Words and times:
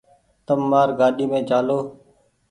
تم 0.45 0.59
مآر 0.71 0.89
گآڏي 0.99 1.25
مين 1.31 1.43
چآلو۔ 1.49 1.77